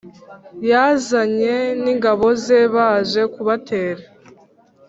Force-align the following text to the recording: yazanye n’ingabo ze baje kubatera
yazanye 0.69 1.55
n’ingabo 1.83 2.25
ze 2.43 2.59
baje 2.73 3.21
kubatera 3.33 4.03